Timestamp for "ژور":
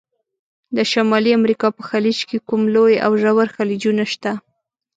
3.21-3.47